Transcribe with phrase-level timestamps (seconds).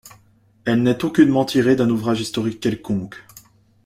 [0.65, 3.23] Elle n’est aucunement tirée d’un ouvrage historique quelconque.